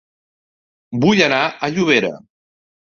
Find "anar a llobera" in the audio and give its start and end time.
1.27-2.13